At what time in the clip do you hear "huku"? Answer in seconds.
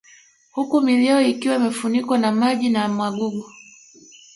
0.51-0.81